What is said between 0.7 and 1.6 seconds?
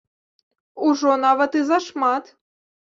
Ужо нават